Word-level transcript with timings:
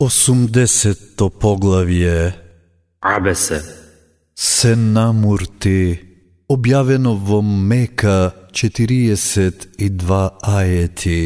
Осумдесетто 0.00 1.28
поглавје 1.28 2.32
Абесе 3.04 3.60
се. 4.34 4.74
Намурти 4.76 5.98
објавено 6.48 7.12
во 7.20 7.42
Мека 7.42 8.32
42 8.52 10.20
ајети 10.40 11.20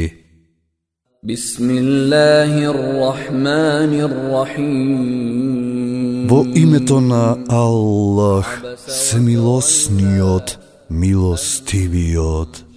Во 6.29 6.41
името 6.55 7.01
на 7.01 7.25
Аллах, 7.49 8.63
се 8.89 9.21
милосниот, 9.21 10.59
милостивиот. 10.91 12.74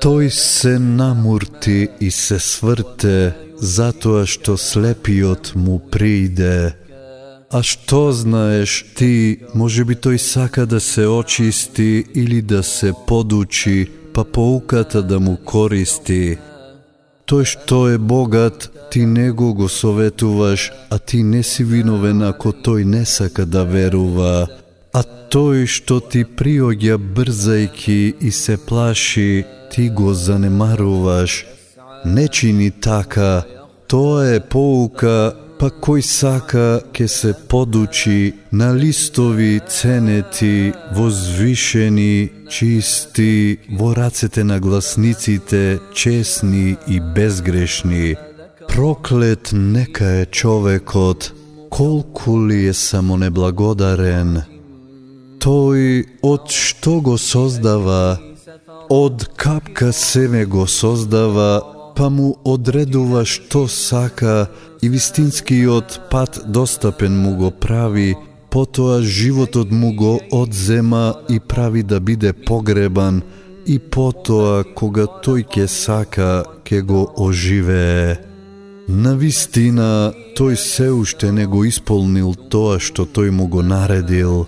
Тој 0.00 0.30
се 0.32 0.78
намурти 0.78 1.88
и 2.00 2.10
се 2.10 2.38
сврте, 2.40 3.34
затоа 3.60 4.22
што 4.24 4.56
слепиот 4.56 5.52
му 5.54 5.76
прииде. 5.92 6.72
А 7.52 7.60
што 7.60 8.08
знаеш 8.08 8.86
ти, 8.96 9.44
може 9.54 9.84
би 9.84 9.98
тој 10.00 10.16
сака 10.16 10.64
да 10.64 10.80
се 10.80 11.04
очисти 11.04 12.04
или 12.14 12.40
да 12.40 12.62
се 12.62 12.94
подучи, 13.06 13.90
па 14.14 14.24
поуката 14.24 15.02
да 15.02 15.20
му 15.20 15.36
користи. 15.36 16.38
Тој 17.28 17.44
што 17.44 17.92
е 17.92 17.98
богат, 17.98 18.72
ти 18.90 19.04
него 19.04 19.52
го 19.54 19.68
советуваш, 19.68 20.72
а 20.90 20.98
ти 20.98 21.22
не 21.22 21.42
си 21.42 21.64
виновен 21.64 22.22
ако 22.22 22.56
тој 22.56 22.88
не 22.88 23.04
сака 23.04 23.44
да 23.44 23.68
верува. 23.68 24.48
А 24.96 25.04
тој 25.04 25.68
што 25.68 26.00
ти 26.00 26.24
приоѓа 26.24 26.96
брзајки 26.96 28.14
и 28.20 28.32
се 28.32 28.56
плаши, 28.56 29.44
ти 29.70 29.88
го 29.90 30.14
занемаруваш. 30.14 31.46
Не 32.04 32.28
чини 32.28 32.70
така, 32.70 33.42
тоа 33.88 34.26
е 34.34 34.40
поука, 34.40 35.34
па 35.60 35.68
кој 35.68 36.00
сака 36.00 36.80
ке 36.96 37.04
се 37.08 37.34
подучи 37.48 38.32
на 38.52 38.72
листови 38.74 39.60
ценети, 39.68 40.72
возвишени, 40.96 42.30
чисти, 42.48 43.58
во 43.78 43.92
рацете 43.96 44.44
на 44.44 44.60
гласниците, 44.60 45.78
чесни 45.94 46.76
и 46.88 47.00
безгрешни. 47.14 48.14
Проклет 48.68 49.50
нека 49.52 50.06
е 50.22 50.26
човекот, 50.26 51.32
колку 51.70 52.48
ли 52.48 52.66
е 52.66 52.72
само 52.72 53.16
неблагодарен. 53.20 54.42
Тој 55.40 56.04
од 56.22 56.48
што 56.52 57.00
го 57.00 57.18
создава, 57.18 58.29
од 58.88 59.28
капка 59.36 59.92
семе 59.92 60.44
го 60.44 60.66
создава, 60.66 61.62
па 61.96 62.08
му 62.10 62.36
одредува 62.44 63.24
што 63.24 63.66
сака 63.68 64.48
и 64.82 64.88
вистинскиот 64.88 66.00
пат 66.10 66.40
достапен 66.46 67.18
му 67.22 67.36
го 67.36 67.50
прави, 67.50 68.14
потоа 68.50 69.02
животот 69.02 69.70
му 69.70 69.92
го 69.92 70.20
одзема 70.32 71.14
и 71.28 71.40
прави 71.40 71.82
да 71.82 72.00
биде 72.00 72.32
погребан, 72.32 73.22
и 73.66 73.78
потоа 73.78 74.64
кога 74.74 75.06
тој 75.24 75.44
ќе 75.44 75.66
сака, 75.66 76.44
ќе 76.64 76.80
го 76.82 77.04
оживее. 77.16 78.18
На 78.88 79.14
вистина, 79.14 80.12
тој 80.34 80.56
се 80.56 80.88
уште 80.90 81.32
не 81.32 81.46
го 81.46 81.62
исполнил 81.64 82.34
тоа 82.50 82.80
што 82.80 83.04
тој 83.06 83.30
му 83.30 83.46
го 83.46 83.62
наредил. 83.62 84.46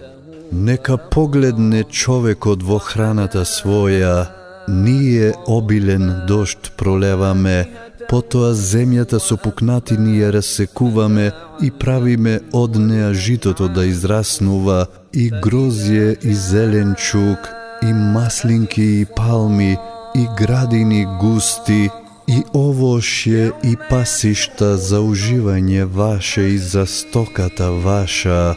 Нека 0.53 0.98
погледне 0.98 1.84
човекот 1.84 2.62
во 2.62 2.77
храната 2.78 3.41
своја, 3.48 4.27
ние 4.69 5.33
обилен 5.48 6.27
дошт 6.28 6.75
пролеваме, 6.77 7.70
потоа 8.11 8.50
земјата 8.53 9.17
со 9.17 9.39
пукнатини 9.41 10.19
ја 10.20 10.28
расекуваме 10.36 11.30
и 11.64 11.70
правиме 11.70 12.34
од 12.53 12.77
неа 12.77 13.14
житото 13.14 13.69
да 13.69 13.86
израснува, 13.89 14.86
и 15.12 15.30
грозје 15.33 16.19
и 16.20 16.34
зеленчук, 16.34 17.48
и 17.83 17.92
маслинки 17.92 18.85
и 19.01 19.07
палми, 19.17 19.79
и 20.14 20.27
градини 20.36 21.07
густи, 21.20 21.89
и 22.29 22.42
овошје 22.52 23.52
и 23.64 23.73
пасишта 23.89 24.77
за 24.77 25.01
уживање 25.01 25.89
ваше 25.89 26.45
и 26.52 26.58
за 26.58 26.86
стоката 26.86 27.70
ваша. 27.73 28.55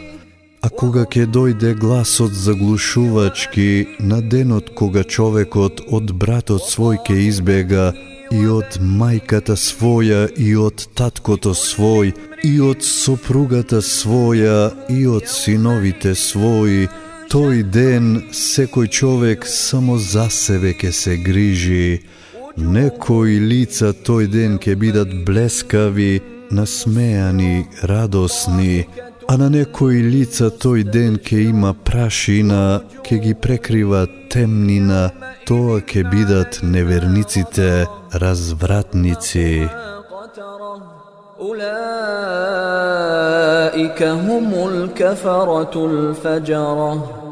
А 0.66 0.70
кога 0.74 1.04
ќе 1.06 1.28
дојде 1.30 1.68
гласот 1.78 2.32
заглушувачки 2.34 3.86
на 4.10 4.16
денот 4.32 4.72
кога 4.74 5.04
човекот 5.04 5.82
од 5.98 6.10
братот 6.22 6.64
свој 6.66 6.96
ќе 7.06 7.18
избега 7.26 7.84
и 8.34 8.40
од 8.50 8.78
мајката 9.02 9.54
своја 9.54 10.24
и 10.46 10.48
од 10.58 10.88
таткото 10.98 11.54
свој 11.54 12.10
и 12.50 12.52
од 12.70 12.82
сопругата 12.82 13.78
своја 13.78 14.58
и 14.90 15.06
од 15.06 15.30
синовите 15.30 16.16
своји, 16.18 16.88
тој 17.30 17.62
ден 17.78 18.12
секој 18.34 18.90
човек 18.90 19.46
само 19.46 19.98
за 20.02 20.26
себе 20.30 20.74
ќе 20.74 20.92
се 21.02 21.16
грижи. 21.28 22.00
Некои 22.56 23.38
лица 23.38 23.94
тој 23.94 24.26
ден 24.34 24.58
ќе 24.58 24.74
бидат 24.82 25.14
блескави, 25.26 26.14
насмеани, 26.50 27.66
радосни, 27.82 28.86
а 29.28 29.36
на 29.36 29.50
некои 29.50 30.02
лица 30.02 30.50
тој 30.50 30.84
ден 30.90 31.18
ке 31.18 31.40
има 31.50 31.74
прашина, 31.74 32.82
ке 33.02 33.18
ги 33.18 33.34
прекрива 33.34 34.06
темнина, 34.30 35.10
тоа 35.46 35.80
ке 35.80 36.04
бидат 36.04 36.60
неверниците, 36.62 37.86
развратници. 38.14 39.68
Улаика 41.38 41.70
хумул 44.24 44.88
кафаратул 44.96 46.14
фаджара. 46.14 47.25